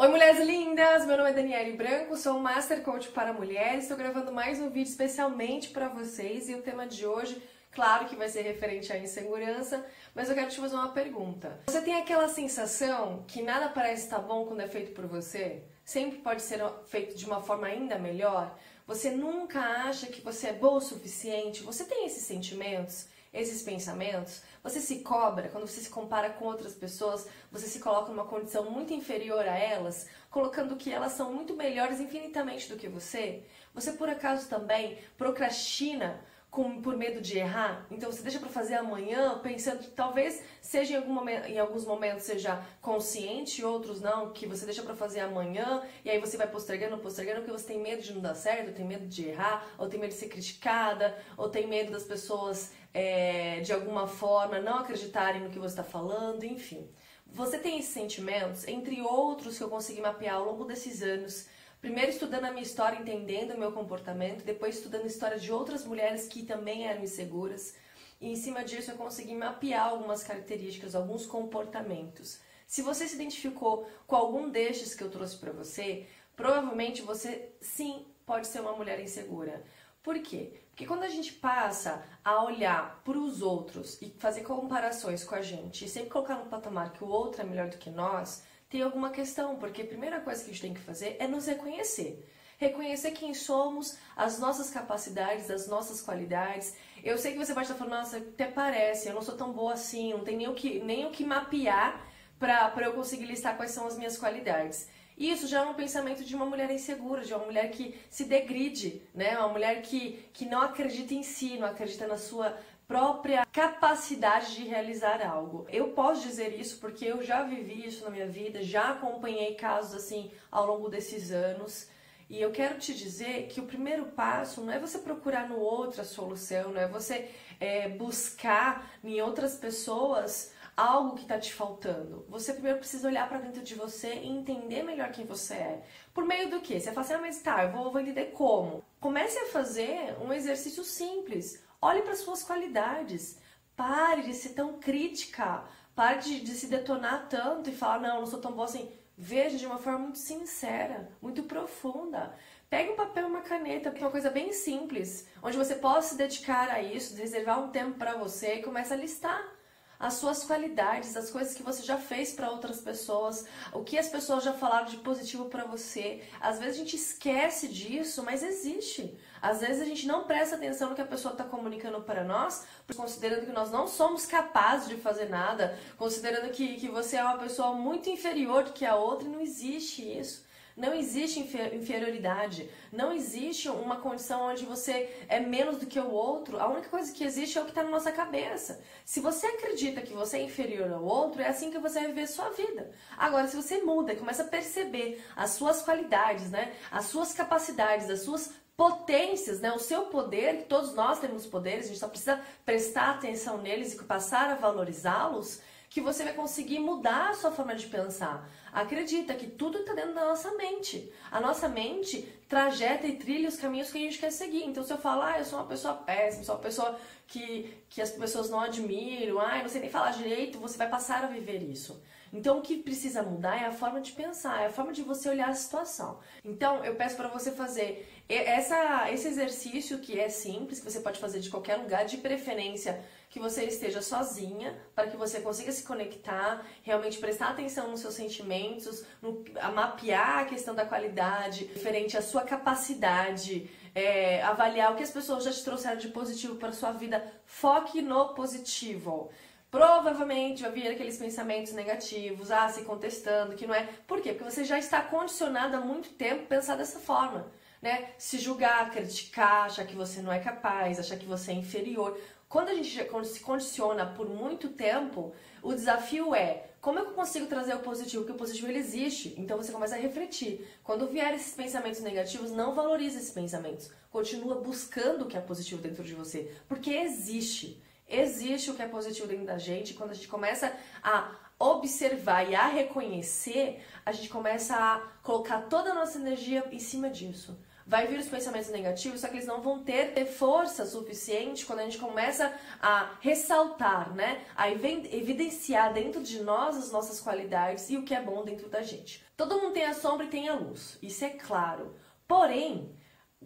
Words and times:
Oi, 0.00 0.08
mulheres 0.08 0.40
lindas! 0.46 1.04
Meu 1.04 1.18
nome 1.18 1.28
é 1.28 1.32
Daniele 1.34 1.76
Branco, 1.76 2.16
sou 2.16 2.38
Master 2.38 2.82
Coach 2.82 3.08
para 3.08 3.34
mulheres. 3.34 3.82
Estou 3.82 3.98
gravando 3.98 4.32
mais 4.32 4.58
um 4.58 4.70
vídeo 4.70 4.88
especialmente 4.88 5.68
para 5.68 5.88
vocês 5.88 6.48
e 6.48 6.54
o 6.54 6.62
tema 6.62 6.86
de 6.86 7.04
hoje, 7.04 7.42
claro 7.70 8.06
que 8.06 8.16
vai 8.16 8.26
ser 8.26 8.40
referente 8.40 8.90
à 8.90 8.96
insegurança, 8.96 9.84
mas 10.14 10.30
eu 10.30 10.34
quero 10.34 10.48
te 10.48 10.58
fazer 10.58 10.74
uma 10.74 10.88
pergunta. 10.88 11.60
Você 11.66 11.82
tem 11.82 11.96
aquela 11.96 12.28
sensação 12.28 13.26
que 13.28 13.42
nada 13.42 13.68
parece 13.68 14.04
estar 14.04 14.20
bom 14.20 14.46
quando 14.46 14.62
é 14.62 14.68
feito 14.68 14.92
por 14.92 15.06
você? 15.06 15.64
Sempre 15.84 16.20
pode 16.20 16.40
ser 16.40 16.62
feito 16.86 17.14
de 17.14 17.26
uma 17.26 17.42
forma 17.42 17.66
ainda 17.66 17.98
melhor? 17.98 18.56
Você 18.86 19.10
nunca 19.10 19.60
acha 19.60 20.06
que 20.06 20.22
você 20.22 20.46
é 20.46 20.52
boa 20.54 20.78
o 20.78 20.80
suficiente? 20.80 21.62
Você 21.62 21.84
tem 21.84 22.06
esses 22.06 22.22
sentimentos? 22.22 23.06
Esses 23.32 23.62
pensamentos, 23.62 24.42
você 24.62 24.80
se 24.80 25.00
cobra, 25.00 25.48
quando 25.48 25.66
você 25.66 25.80
se 25.80 25.88
compara 25.88 26.30
com 26.30 26.44
outras 26.44 26.74
pessoas, 26.74 27.28
você 27.50 27.66
se 27.66 27.78
coloca 27.78 28.10
numa 28.10 28.24
condição 28.24 28.70
muito 28.70 28.92
inferior 28.92 29.46
a 29.46 29.56
elas, 29.56 30.08
colocando 30.30 30.76
que 30.76 30.92
elas 30.92 31.12
são 31.12 31.32
muito 31.32 31.54
melhores 31.54 32.00
infinitamente 32.00 32.68
do 32.68 32.76
que 32.76 32.88
você. 32.88 33.44
Você 33.72 33.92
por 33.92 34.08
acaso 34.08 34.48
também 34.48 34.98
procrastina 35.16 36.20
com, 36.50 36.82
por 36.82 36.96
medo 36.96 37.20
de 37.20 37.38
errar, 37.38 37.86
então 37.90 38.10
você 38.10 38.22
deixa 38.22 38.40
para 38.40 38.48
fazer 38.48 38.74
amanhã, 38.74 39.38
pensando 39.38 39.78
que 39.78 39.90
talvez 39.90 40.42
seja 40.60 40.94
em, 40.94 40.96
algum 40.96 41.12
momento, 41.12 41.46
em 41.46 41.58
alguns 41.58 41.84
momentos 41.84 42.24
seja 42.24 42.60
consciente, 42.80 43.64
outros 43.64 44.00
não, 44.00 44.32
que 44.32 44.46
você 44.46 44.64
deixa 44.64 44.82
para 44.82 44.96
fazer 44.96 45.20
amanhã, 45.20 45.80
e 46.04 46.10
aí 46.10 46.18
você 46.18 46.36
vai 46.36 46.48
postergando, 46.48 46.98
postergando, 46.98 47.42
porque 47.42 47.52
você 47.52 47.68
tem 47.68 47.78
medo 47.78 48.02
de 48.02 48.12
não 48.12 48.20
dar 48.20 48.34
certo, 48.34 48.74
tem 48.74 48.84
medo 48.84 49.06
de 49.06 49.28
errar, 49.28 49.64
ou 49.78 49.88
tem 49.88 50.00
medo 50.00 50.10
de 50.10 50.18
ser 50.18 50.28
criticada, 50.28 51.16
ou 51.36 51.48
tem 51.48 51.68
medo 51.68 51.92
das 51.92 52.02
pessoas 52.02 52.72
é, 52.92 53.60
de 53.60 53.72
alguma 53.72 54.08
forma 54.08 54.58
não 54.58 54.78
acreditarem 54.78 55.42
no 55.42 55.50
que 55.50 55.58
você 55.58 55.80
está 55.80 55.84
falando, 55.84 56.42
enfim. 56.42 56.90
Você 57.32 57.58
tem 57.58 57.78
esses 57.78 57.92
sentimentos, 57.92 58.66
entre 58.66 59.00
outros 59.00 59.56
que 59.56 59.62
eu 59.62 59.68
consegui 59.68 60.00
mapear 60.00 60.34
ao 60.34 60.44
longo 60.44 60.64
desses 60.64 61.00
anos, 61.00 61.46
Primeiro 61.80 62.10
estudando 62.10 62.44
a 62.44 62.50
minha 62.50 62.62
história, 62.62 62.98
entendendo 62.98 63.54
o 63.54 63.58
meu 63.58 63.72
comportamento, 63.72 64.44
depois 64.44 64.76
estudando 64.76 65.04
a 65.04 65.06
história 65.06 65.38
de 65.38 65.50
outras 65.50 65.82
mulheres 65.82 66.28
que 66.28 66.42
também 66.44 66.86
eram 66.86 67.02
inseguras. 67.02 67.74
E 68.20 68.30
em 68.30 68.36
cima 68.36 68.62
disso 68.62 68.90
eu 68.90 68.96
consegui 68.96 69.34
mapear 69.34 69.88
algumas 69.88 70.22
características, 70.22 70.94
alguns 70.94 71.24
comportamentos. 71.24 72.38
Se 72.66 72.82
você 72.82 73.08
se 73.08 73.14
identificou 73.14 73.88
com 74.06 74.14
algum 74.14 74.50
destes 74.50 74.94
que 74.94 75.02
eu 75.02 75.10
trouxe 75.10 75.38
para 75.38 75.52
você, 75.52 76.06
provavelmente 76.36 77.00
você 77.00 77.50
sim 77.62 78.04
pode 78.26 78.46
ser 78.46 78.60
uma 78.60 78.76
mulher 78.76 79.00
insegura. 79.00 79.64
Por 80.02 80.18
quê? 80.20 80.60
Porque 80.68 80.84
quando 80.86 81.04
a 81.04 81.08
gente 81.08 81.32
passa 81.32 82.04
a 82.22 82.44
olhar 82.44 83.00
para 83.04 83.18
os 83.18 83.40
outros 83.40 84.00
e 84.02 84.14
fazer 84.18 84.42
comparações 84.42 85.24
com 85.24 85.34
a 85.34 85.40
gente 85.40 85.86
e 85.86 85.88
sempre 85.88 86.10
colocar 86.10 86.36
no 86.36 86.50
patamar 86.50 86.92
que 86.92 87.02
o 87.02 87.08
outro 87.08 87.40
é 87.40 87.44
melhor 87.44 87.68
do 87.70 87.78
que 87.78 87.90
nós, 87.90 88.42
tem 88.70 88.82
alguma 88.82 89.10
questão, 89.10 89.56
porque 89.56 89.82
a 89.82 89.86
primeira 89.86 90.20
coisa 90.20 90.44
que 90.44 90.50
a 90.50 90.52
gente 90.52 90.62
tem 90.62 90.74
que 90.74 90.80
fazer 90.80 91.16
é 91.18 91.26
nos 91.26 91.46
reconhecer. 91.46 92.24
Reconhecer 92.56 93.10
quem 93.10 93.34
somos, 93.34 93.98
as 94.16 94.38
nossas 94.38 94.70
capacidades, 94.70 95.50
as 95.50 95.66
nossas 95.66 96.00
qualidades. 96.00 96.76
Eu 97.02 97.18
sei 97.18 97.32
que 97.32 97.38
você 97.38 97.52
pode 97.52 97.66
estar 97.66 97.76
falando, 97.76 97.98
nossa, 97.98 98.18
até 98.18 98.46
parece, 98.46 99.08
eu 99.08 99.14
não 99.14 99.22
sou 99.22 99.36
tão 99.36 99.52
boa 99.52 99.72
assim, 99.72 100.12
não 100.12 100.22
tem 100.22 100.36
nem 100.36 100.48
o 100.48 100.54
que, 100.54 100.78
nem 100.78 101.04
o 101.04 101.10
que 101.10 101.24
mapear 101.24 102.06
para 102.38 102.84
eu 102.84 102.94
conseguir 102.94 103.26
listar 103.26 103.56
quais 103.56 103.72
são 103.72 103.86
as 103.86 103.98
minhas 103.98 104.16
qualidades. 104.16 104.88
Isso 105.20 105.46
já 105.46 105.60
é 105.60 105.64
um 105.66 105.74
pensamento 105.74 106.24
de 106.24 106.34
uma 106.34 106.46
mulher 106.46 106.70
insegura, 106.70 107.22
de 107.22 107.34
uma 107.34 107.44
mulher 107.44 107.70
que 107.70 107.94
se 108.08 108.24
degride, 108.24 109.02
né? 109.14 109.36
Uma 109.36 109.48
mulher 109.48 109.82
que, 109.82 110.26
que 110.32 110.46
não 110.46 110.62
acredita 110.62 111.12
em 111.12 111.22
si, 111.22 111.58
não 111.58 111.68
acredita 111.68 112.06
na 112.06 112.16
sua 112.16 112.56
própria 112.88 113.44
capacidade 113.52 114.54
de 114.54 114.64
realizar 114.64 115.20
algo. 115.20 115.66
Eu 115.68 115.88
posso 115.88 116.22
dizer 116.22 116.58
isso 116.58 116.78
porque 116.80 117.04
eu 117.04 117.22
já 117.22 117.42
vivi 117.42 117.86
isso 117.86 118.02
na 118.02 118.10
minha 118.10 118.26
vida, 118.26 118.62
já 118.62 118.92
acompanhei 118.92 119.56
casos 119.56 119.94
assim 119.94 120.30
ao 120.50 120.64
longo 120.66 120.88
desses 120.88 121.30
anos. 121.30 121.90
E 122.30 122.40
eu 122.40 122.50
quero 122.50 122.78
te 122.78 122.94
dizer 122.94 123.46
que 123.48 123.60
o 123.60 123.66
primeiro 123.66 124.06
passo 124.06 124.62
não 124.62 124.72
é 124.72 124.78
você 124.78 124.98
procurar 125.00 125.46
no 125.50 125.58
outro 125.58 126.00
a 126.00 126.04
solução, 126.04 126.72
não 126.72 126.80
é 126.80 126.88
você 126.88 127.28
é, 127.60 127.90
buscar 127.90 128.90
em 129.04 129.20
outras 129.20 129.56
pessoas 129.56 130.54
algo 130.80 131.14
que 131.14 131.22
está 131.22 131.38
te 131.38 131.52
faltando. 131.52 132.24
Você 132.28 132.54
primeiro 132.54 132.78
precisa 132.78 133.06
olhar 133.06 133.28
para 133.28 133.38
dentro 133.38 133.62
de 133.62 133.74
você 133.74 134.14
e 134.14 134.28
entender 134.28 134.82
melhor 134.82 135.10
quem 135.12 135.26
você 135.26 135.54
é. 135.54 135.82
Por 136.14 136.24
meio 136.24 136.48
do 136.48 136.60
que? 136.60 136.80
Você 136.80 136.90
fala 136.90 137.02
assim, 137.02 137.14
ah, 137.14 137.20
mas 137.20 137.42
tá, 137.42 137.64
eu 137.64 137.72
vou, 137.72 137.92
vou 137.92 138.00
entender 138.00 138.32
como. 138.32 138.82
Comece 138.98 139.38
a 139.38 139.46
fazer 139.46 140.16
um 140.22 140.32
exercício 140.32 140.82
simples. 140.82 141.62
Olhe 141.82 142.00
para 142.00 142.16
suas 142.16 142.42
qualidades. 142.42 143.38
Pare 143.76 144.22
de 144.22 144.32
ser 144.32 144.50
tão 144.50 144.78
crítica. 144.78 145.64
Pare 145.94 146.20
de, 146.20 146.40
de 146.40 146.52
se 146.52 146.66
detonar 146.66 147.28
tanto 147.28 147.68
e 147.68 147.74
falar, 147.74 148.00
não, 148.00 148.20
não 148.20 148.26
sou 148.26 148.40
tão 148.40 148.52
boa 148.52 148.64
assim. 148.64 148.90
Veja 149.18 149.58
de 149.58 149.66
uma 149.66 149.76
forma 149.76 149.98
muito 149.98 150.18
sincera, 150.18 151.10
muito 151.20 151.42
profunda. 151.42 152.34
Pegue 152.70 152.90
um 152.90 152.96
papel 152.96 153.24
e 153.24 153.30
uma 153.30 153.42
caneta, 153.42 153.90
que 153.90 154.02
é 154.02 154.06
uma 154.06 154.12
coisa 154.12 154.30
bem 154.30 154.50
simples, 154.50 155.28
onde 155.42 155.58
você 155.58 155.74
possa 155.74 156.10
se 156.10 156.16
dedicar 156.16 156.70
a 156.70 156.80
isso, 156.80 157.16
reservar 157.16 157.62
um 157.62 157.68
tempo 157.68 157.98
para 157.98 158.14
você 158.14 158.54
e 158.54 158.62
comece 158.62 158.94
a 158.94 158.96
listar 158.96 159.59
as 160.00 160.14
suas 160.14 160.42
qualidades, 160.44 161.14
as 161.14 161.30
coisas 161.30 161.52
que 161.52 161.62
você 161.62 161.82
já 161.82 161.98
fez 161.98 162.32
para 162.32 162.50
outras 162.50 162.80
pessoas, 162.80 163.44
o 163.70 163.84
que 163.84 163.98
as 163.98 164.08
pessoas 164.08 164.42
já 164.42 164.54
falaram 164.54 164.86
de 164.86 164.96
positivo 164.96 165.44
para 165.44 165.66
você. 165.66 166.22
Às 166.40 166.58
vezes 166.58 166.76
a 166.76 166.78
gente 166.78 166.96
esquece 166.96 167.68
disso, 167.68 168.22
mas 168.22 168.42
existe. 168.42 169.14
Às 169.42 169.60
vezes 169.60 169.82
a 169.82 169.84
gente 169.84 170.06
não 170.06 170.24
presta 170.24 170.56
atenção 170.56 170.88
no 170.88 170.94
que 170.94 171.02
a 171.02 171.06
pessoa 171.06 171.32
está 171.32 171.44
comunicando 171.44 172.00
para 172.00 172.24
nós, 172.24 172.64
considerando 172.96 173.44
que 173.44 173.52
nós 173.52 173.70
não 173.70 173.86
somos 173.86 174.24
capazes 174.24 174.88
de 174.88 174.96
fazer 174.96 175.28
nada, 175.28 175.78
considerando 175.98 176.50
que, 176.50 176.76
que 176.76 176.88
você 176.88 177.16
é 177.16 177.22
uma 177.22 177.38
pessoa 177.38 177.74
muito 177.74 178.08
inferior 178.08 178.64
do 178.64 178.72
que 178.72 178.86
a 178.86 178.96
outra, 178.96 179.28
e 179.28 179.30
não 179.30 179.40
existe 179.40 180.02
isso. 180.18 180.48
Não 180.76 180.94
existe 180.94 181.40
inferioridade. 181.40 182.70
Não 182.92 183.12
existe 183.12 183.68
uma 183.68 183.96
condição 183.96 184.42
onde 184.42 184.64
você 184.64 185.10
é 185.28 185.40
menos 185.40 185.78
do 185.78 185.86
que 185.86 185.98
o 185.98 186.10
outro. 186.10 186.60
A 186.60 186.68
única 186.68 186.88
coisa 186.88 187.12
que 187.12 187.24
existe 187.24 187.58
é 187.58 187.60
o 187.60 187.64
que 187.64 187.70
está 187.70 187.82
na 187.82 187.90
nossa 187.90 188.12
cabeça. 188.12 188.80
Se 189.04 189.20
você 189.20 189.46
acredita 189.46 190.02
que 190.02 190.12
você 190.12 190.38
é 190.38 190.42
inferior 190.42 190.92
ao 190.92 191.04
outro, 191.04 191.42
é 191.42 191.48
assim 191.48 191.70
que 191.70 191.78
você 191.78 191.98
vai 191.98 192.08
viver 192.08 192.26
sua 192.26 192.50
vida. 192.50 192.90
Agora, 193.16 193.48
se 193.48 193.56
você 193.56 193.82
muda 193.82 194.14
começa 194.16 194.42
a 194.42 194.46
perceber 194.48 195.22
as 195.34 195.50
suas 195.50 195.82
qualidades, 195.82 196.50
né? 196.50 196.72
as 196.90 197.06
suas 197.06 197.32
capacidades, 197.32 198.08
as 198.08 198.20
suas 198.20 198.52
potências, 198.76 199.60
né? 199.60 199.70
O 199.72 199.78
seu 199.78 200.04
poder, 200.04 200.58
que 200.58 200.64
todos 200.64 200.94
nós 200.94 201.18
temos 201.18 201.46
poderes, 201.46 201.84
a 201.84 201.88
gente 201.88 201.98
só 201.98 202.08
precisa 202.08 202.40
prestar 202.64 203.10
atenção 203.10 203.58
neles 203.58 203.92
e 203.92 204.04
passar 204.04 204.50
a 204.50 204.54
valorizá-los 204.54 205.60
que 205.90 206.00
você 206.00 206.22
vai 206.22 206.32
conseguir 206.32 206.78
mudar 206.78 207.30
a 207.30 207.34
sua 207.34 207.50
forma 207.50 207.74
de 207.74 207.88
pensar. 207.88 208.48
Acredita 208.72 209.34
que 209.34 209.48
tudo 209.48 209.78
está 209.78 209.92
dentro 209.92 210.14
da 210.14 210.24
nossa 210.24 210.52
mente. 210.52 211.12
A 211.32 211.40
nossa 211.40 211.68
mente 211.68 212.22
trajeta 212.48 213.08
e 213.08 213.16
trilha 213.16 213.48
os 213.48 213.56
caminhos 213.56 213.90
que 213.90 213.98
a 213.98 214.00
gente 214.00 214.18
quer 214.18 214.30
seguir. 214.30 214.64
Então, 214.64 214.84
se 214.84 214.92
eu 214.92 214.98
falar, 214.98 215.34
ah, 215.34 215.38
eu 215.40 215.44
sou 215.44 215.58
uma 215.58 215.66
pessoa 215.66 215.94
péssima, 215.94 216.44
sou 216.44 216.54
uma 216.54 216.60
pessoa 216.62 216.96
que, 217.26 217.74
que 217.90 218.00
as 218.00 218.12
pessoas 218.12 218.48
não 218.48 218.60
admiram, 218.60 219.40
ah, 219.40 219.60
não 219.60 219.68
sei 219.68 219.80
nem 219.80 219.90
falar 219.90 220.12
direito, 220.12 220.60
você 220.60 220.78
vai 220.78 220.88
passar 220.88 221.24
a 221.24 221.26
viver 221.26 221.60
isso. 221.60 222.00
Então, 222.32 222.58
o 222.58 222.62
que 222.62 222.76
precisa 222.76 223.22
mudar 223.22 223.60
é 223.60 223.66
a 223.66 223.72
forma 223.72 224.00
de 224.00 224.12
pensar, 224.12 224.62
é 224.62 224.66
a 224.66 224.70
forma 224.70 224.92
de 224.92 225.02
você 225.02 225.28
olhar 225.28 225.48
a 225.48 225.54
situação. 225.54 226.20
Então, 226.44 226.84
eu 226.84 226.94
peço 226.94 227.16
para 227.16 227.28
você 227.28 227.50
fazer 227.50 228.08
essa, 228.28 229.10
esse 229.10 229.26
exercício 229.26 229.98
que 229.98 230.18
é 230.18 230.28
simples, 230.28 230.78
que 230.78 230.90
você 230.90 231.00
pode 231.00 231.18
fazer 231.18 231.40
de 231.40 231.50
qualquer 231.50 231.76
lugar, 231.76 232.04
de 232.04 232.18
preferência 232.18 233.02
que 233.28 233.40
você 233.40 233.64
esteja 233.64 234.00
sozinha, 234.00 234.78
para 234.94 235.08
que 235.08 235.16
você 235.16 235.40
consiga 235.40 235.72
se 235.72 235.82
conectar, 235.84 236.64
realmente 236.82 237.18
prestar 237.18 237.48
atenção 237.48 237.90
nos 237.90 238.00
seus 238.00 238.14
sentimentos, 238.14 239.04
no, 239.20 239.44
a 239.60 239.70
mapear 239.70 240.38
a 240.38 240.44
questão 240.44 240.74
da 240.74 240.84
qualidade, 240.84 241.64
referente 241.64 242.16
à 242.16 242.22
sua 242.22 242.42
capacidade, 242.42 243.70
é, 243.94 244.42
avaliar 244.42 244.92
o 244.92 244.96
que 244.96 245.02
as 245.02 245.10
pessoas 245.10 245.44
já 245.44 245.50
te 245.50 245.64
trouxeram 245.64 245.96
de 245.96 246.08
positivo 246.08 246.56
para 246.56 246.72
sua 246.72 246.92
vida. 246.92 247.24
Foque 247.44 248.00
no 248.00 248.34
positivo. 248.34 249.30
Provavelmente 249.70 250.62
vai 250.62 250.72
vir 250.72 250.88
aqueles 250.88 251.16
pensamentos 251.16 251.72
negativos, 251.72 252.50
ah, 252.50 252.68
se 252.68 252.82
contestando, 252.82 253.54
que 253.54 253.66
não 253.66 253.74
é. 253.74 253.88
Por 254.06 254.20
quê? 254.20 254.32
Porque 254.32 254.50
você 254.50 254.64
já 254.64 254.78
está 254.78 255.00
condicionado 255.00 255.76
há 255.76 255.80
muito 255.80 256.10
tempo 256.10 256.42
a 256.42 256.46
pensar 256.46 256.76
dessa 256.76 256.98
forma. 256.98 257.46
Né? 257.80 258.10
Se 258.18 258.38
julgar, 258.38 258.90
criticar, 258.90 259.66
achar 259.66 259.86
que 259.86 259.94
você 259.94 260.20
não 260.20 260.32
é 260.32 260.38
capaz, 260.38 260.98
achar 260.98 261.16
que 261.16 261.24
você 261.26 261.52
é 261.52 261.54
inferior. 261.54 262.18
Quando 262.48 262.68
a 262.68 262.74
gente 262.74 262.90
se 263.24 263.40
condiciona 263.40 264.04
por 264.04 264.28
muito 264.28 264.70
tempo, 264.70 265.32
o 265.62 265.72
desafio 265.72 266.34
é 266.34 266.70
como 266.80 266.98
é 266.98 267.02
eu 267.02 267.10
consigo 267.10 267.46
trazer 267.46 267.74
o 267.74 267.80
positivo? 267.80 268.22
Porque 268.22 268.34
o 268.34 268.38
positivo 268.38 268.68
ele 268.68 268.78
existe, 268.78 269.34
então 269.36 269.58
você 269.58 269.70
começa 269.70 269.96
a 269.96 269.98
refletir. 269.98 270.66
Quando 270.82 271.06
vier 271.06 271.34
esses 271.34 271.52
pensamentos 271.52 272.00
negativos, 272.00 272.50
não 272.50 272.74
valorize 272.74 273.18
esses 273.18 273.30
pensamentos. 273.30 273.90
Continua 274.10 274.54
buscando 274.54 275.24
o 275.24 275.26
que 275.26 275.36
é 275.36 275.40
positivo 275.40 275.82
dentro 275.82 276.02
de 276.02 276.14
você, 276.14 276.50
porque 276.66 276.90
existe. 276.90 277.80
Existe 278.10 278.70
o 278.70 278.74
que 278.74 278.82
é 278.82 278.88
positivo 278.88 279.28
dentro 279.28 279.46
da 279.46 279.56
gente. 279.56 279.94
Quando 279.94 280.10
a 280.10 280.14
gente 280.14 280.28
começa 280.28 280.72
a 281.02 281.30
observar 281.58 282.50
e 282.50 282.54
a 282.54 282.66
reconhecer, 282.66 283.82
a 284.04 284.12
gente 284.12 284.28
começa 284.28 284.74
a 284.74 284.98
colocar 285.22 285.62
toda 285.68 285.92
a 285.92 285.94
nossa 285.94 286.18
energia 286.18 286.66
em 286.72 286.78
cima 286.78 287.08
disso. 287.08 287.56
vai 287.90 288.06
vir 288.06 288.20
os 288.20 288.28
pensamentos 288.28 288.70
negativos, 288.70 289.20
só 289.20 289.26
que 289.26 289.34
eles 289.34 289.46
não 289.46 289.60
vão 289.60 289.82
ter, 289.82 290.24
força 290.24 290.86
suficiente 290.86 291.66
quando 291.66 291.80
a 291.80 291.82
gente 291.82 291.98
começa 291.98 292.54
a 292.80 293.16
ressaltar, 293.20 294.14
né? 294.14 294.44
A 294.54 294.70
evidenciar 294.70 295.92
dentro 295.92 296.22
de 296.22 296.40
nós 296.40 296.76
as 296.76 296.92
nossas 296.92 297.20
qualidades 297.20 297.90
e 297.90 297.96
o 297.96 298.04
que 298.04 298.14
é 298.14 298.22
bom 298.22 298.44
dentro 298.44 298.68
da 298.68 298.80
gente. 298.80 299.24
Todo 299.36 299.60
mundo 299.60 299.72
tem 299.72 299.86
a 299.86 299.94
sombra 299.94 300.26
e 300.26 300.30
tem 300.30 300.48
a 300.48 300.54
luz, 300.54 300.98
isso 301.02 301.24
é 301.24 301.30
claro. 301.30 301.96
Porém, 302.28 302.94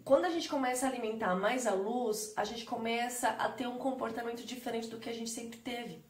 quando 0.03 0.25
a 0.25 0.31
gente 0.31 0.49
começa 0.49 0.87
a 0.87 0.89
alimentar 0.89 1.35
mais 1.37 1.67
a 1.67 1.75
luz, 1.75 2.33
a 2.37 2.45
gente 2.45 2.65
começa 2.65 3.29
a 3.29 3.49
ter 3.49 3.67
um 3.67 3.79
comportamento 3.79 4.45
diferente 4.45 4.89
do 4.89 4.99
que 4.99 5.09
a 5.09 5.15
gente 5.15 5.31
sempre 5.31 5.59
teve. 5.59 6.05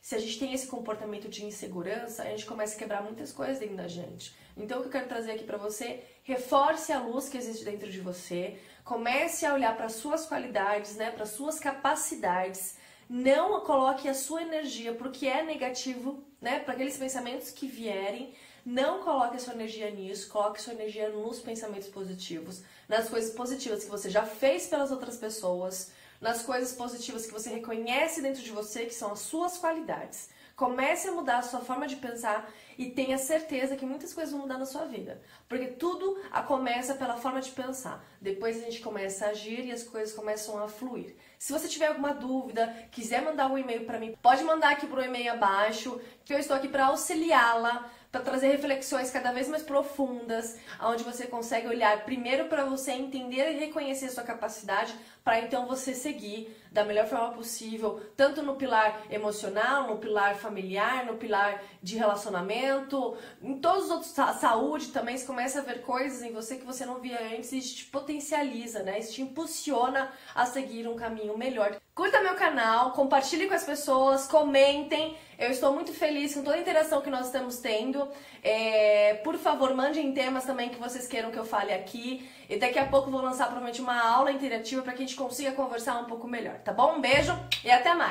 Se 0.00 0.14
a 0.14 0.18
gente 0.18 0.38
tem 0.38 0.52
esse 0.52 0.66
comportamento 0.66 1.28
de 1.28 1.44
insegurança, 1.44 2.22
a 2.22 2.26
gente 2.26 2.46
começa 2.46 2.76
a 2.76 2.78
quebrar 2.78 3.02
muitas 3.02 3.32
coisas 3.32 3.58
dentro 3.58 3.76
da 3.76 3.88
gente. 3.88 4.34
Então, 4.56 4.78
o 4.78 4.82
que 4.82 4.88
eu 4.88 4.92
quero 4.92 5.08
trazer 5.08 5.32
aqui 5.32 5.44
para 5.44 5.58
você, 5.58 6.02
reforce 6.22 6.92
a 6.92 7.00
luz 7.00 7.28
que 7.28 7.36
existe 7.36 7.64
dentro 7.64 7.90
de 7.90 8.00
você, 8.00 8.58
comece 8.84 9.44
a 9.44 9.52
olhar 9.52 9.76
para 9.76 9.88
suas 9.88 10.24
qualidades, 10.24 10.96
né, 10.96 11.10
para 11.10 11.26
suas 11.26 11.58
capacidades. 11.58 12.76
Não 13.08 13.60
coloque 13.60 14.08
a 14.08 14.14
sua 14.14 14.42
energia 14.42 14.94
para 14.94 15.08
o 15.08 15.12
que 15.12 15.28
é 15.28 15.42
negativo, 15.42 16.22
né, 16.40 16.60
para 16.60 16.74
aqueles 16.74 16.96
pensamentos 16.96 17.50
que 17.50 17.66
vierem. 17.66 18.32
Não 18.70 19.02
coloque 19.02 19.36
a 19.36 19.38
sua 19.38 19.54
energia 19.54 19.90
nisso, 19.90 20.28
coloque 20.28 20.60
a 20.60 20.62
sua 20.62 20.74
energia 20.74 21.08
nos 21.08 21.40
pensamentos 21.40 21.88
positivos, 21.88 22.62
nas 22.86 23.08
coisas 23.08 23.34
positivas 23.34 23.82
que 23.82 23.90
você 23.90 24.10
já 24.10 24.26
fez 24.26 24.66
pelas 24.66 24.90
outras 24.90 25.16
pessoas, 25.16 25.90
nas 26.20 26.42
coisas 26.42 26.74
positivas 26.74 27.24
que 27.24 27.32
você 27.32 27.48
reconhece 27.48 28.20
dentro 28.20 28.42
de 28.42 28.50
você, 28.50 28.84
que 28.84 28.92
são 28.92 29.12
as 29.12 29.20
suas 29.20 29.56
qualidades. 29.56 30.28
Comece 30.54 31.08
a 31.08 31.12
mudar 31.12 31.38
a 31.38 31.42
sua 31.42 31.60
forma 31.60 31.86
de 31.86 31.96
pensar 31.96 32.52
e 32.76 32.90
tenha 32.90 33.16
certeza 33.16 33.76
que 33.76 33.86
muitas 33.86 34.12
coisas 34.12 34.32
vão 34.32 34.42
mudar 34.42 34.58
na 34.58 34.66
sua 34.66 34.84
vida. 34.84 35.22
Porque 35.48 35.68
tudo 35.68 36.18
começa 36.46 36.94
pela 36.94 37.16
forma 37.16 37.40
de 37.40 37.52
pensar. 37.52 38.04
Depois 38.20 38.56
a 38.58 38.64
gente 38.64 38.80
começa 38.80 39.26
a 39.26 39.28
agir 39.30 39.64
e 39.64 39.72
as 39.72 39.84
coisas 39.84 40.12
começam 40.12 40.58
a 40.62 40.68
fluir. 40.68 41.14
Se 41.38 41.52
você 41.52 41.68
tiver 41.68 41.86
alguma 41.86 42.12
dúvida, 42.12 42.66
quiser 42.90 43.22
mandar 43.22 43.48
um 43.48 43.56
e-mail 43.56 43.86
para 43.86 44.00
mim, 44.00 44.16
pode 44.20 44.42
mandar 44.42 44.72
aqui 44.72 44.88
pro 44.88 45.00
e-mail 45.00 45.32
abaixo, 45.32 46.00
que 46.24 46.34
eu 46.34 46.38
estou 46.38 46.56
aqui 46.56 46.68
para 46.68 46.86
auxiliá-la 46.86 47.88
para 48.10 48.22
trazer 48.22 48.48
reflexões 48.48 49.10
cada 49.10 49.32
vez 49.32 49.48
mais 49.48 49.62
profundas, 49.62 50.58
onde 50.80 51.04
você 51.04 51.26
consegue 51.26 51.68
olhar 51.68 52.04
primeiro 52.04 52.46
para 52.46 52.64
você, 52.64 52.92
entender 52.92 53.52
e 53.52 53.58
reconhecer 53.58 54.06
a 54.06 54.10
sua 54.10 54.22
capacidade, 54.22 54.94
para 55.22 55.40
então 55.40 55.66
você 55.66 55.94
seguir 55.94 56.56
da 56.72 56.84
melhor 56.84 57.06
forma 57.06 57.32
possível, 57.32 58.00
tanto 58.16 58.42
no 58.42 58.56
pilar 58.56 59.02
emocional, 59.10 59.88
no 59.88 59.98
pilar 59.98 60.36
familiar, 60.36 61.04
no 61.04 61.16
pilar 61.16 61.62
de 61.82 61.96
relacionamento, 61.96 63.16
em 63.42 63.58
todos 63.58 63.84
os 63.84 63.90
outros, 63.90 64.10
saúde 64.38 64.88
também, 64.88 65.16
você 65.16 65.26
começa 65.26 65.58
a 65.60 65.62
ver 65.62 65.82
coisas 65.82 66.22
em 66.22 66.32
você 66.32 66.56
que 66.56 66.64
você 66.64 66.86
não 66.86 67.00
via 67.00 67.20
antes 67.34 67.52
e 67.52 67.60
te 67.60 67.84
potencializa, 67.86 68.82
né? 68.82 68.98
Isso 68.98 69.12
te 69.12 69.22
impulsiona 69.22 70.10
a 70.34 70.46
seguir 70.46 70.88
um 70.88 70.96
caminho 70.96 71.36
melhor. 71.36 71.78
Curta 71.98 72.20
meu 72.20 72.36
canal, 72.36 72.92
compartilhe 72.92 73.48
com 73.48 73.54
as 73.54 73.64
pessoas, 73.64 74.28
comentem. 74.28 75.18
Eu 75.36 75.50
estou 75.50 75.74
muito 75.74 75.92
feliz 75.92 76.32
com 76.32 76.44
toda 76.44 76.54
a 76.54 76.60
interação 76.60 77.00
que 77.00 77.10
nós 77.10 77.26
estamos 77.26 77.56
tendo. 77.56 78.08
É, 78.40 79.14
por 79.24 79.34
favor, 79.36 79.74
mandem 79.74 80.12
temas 80.12 80.44
também 80.44 80.68
que 80.68 80.78
vocês 80.78 81.08
queiram 81.08 81.32
que 81.32 81.36
eu 81.36 81.44
fale 81.44 81.72
aqui. 81.72 82.24
E 82.48 82.56
daqui 82.56 82.78
a 82.78 82.86
pouco 82.86 83.10
vou 83.10 83.20
lançar 83.20 83.46
provavelmente 83.46 83.80
uma 83.80 84.00
aula 84.00 84.30
interativa 84.30 84.80
para 84.80 84.92
que 84.92 85.02
a 85.02 85.06
gente 85.06 85.16
consiga 85.16 85.50
conversar 85.50 85.98
um 85.98 86.04
pouco 86.04 86.28
melhor, 86.28 86.60
tá 86.60 86.72
bom? 86.72 86.98
Um 86.98 87.00
beijo 87.00 87.36
e 87.64 87.70
até 87.72 87.92
mais! 87.92 88.06